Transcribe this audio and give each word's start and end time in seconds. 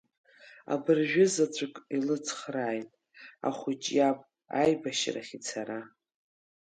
Абыржәызаҵәык 0.73 1.75
илыцхрааит 1.95 2.89
ахәыҷ 3.47 3.83
иаб 3.97 4.17
аибашьрахь 4.61 5.33
ицара. 5.37 5.79